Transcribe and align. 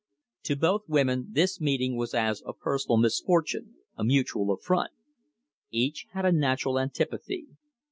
To 0.45 0.55
both 0.55 0.81
women 0.87 1.27
this 1.29 1.61
meeting 1.61 1.95
was 1.95 2.15
as 2.15 2.41
a 2.47 2.53
personal 2.53 2.97
misfortune, 2.97 3.75
a 3.95 4.03
mutual 4.03 4.51
affront. 4.51 4.93
Each 5.69 6.07
had 6.13 6.25
a 6.25 6.31
natural 6.31 6.79
antipathy. 6.79 7.49